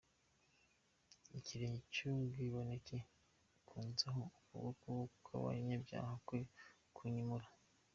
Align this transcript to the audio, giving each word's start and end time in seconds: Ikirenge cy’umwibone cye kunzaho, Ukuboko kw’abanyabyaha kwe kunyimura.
Ikirenge 1.39 1.81
cy’umwibone 1.93 2.73
cye 2.87 2.99
kunzaho, 3.67 4.23
Ukuboko 4.39 4.89
kw’abanyabyaha 5.23 6.13
kwe 6.27 6.39
kunyimura. 6.95 7.47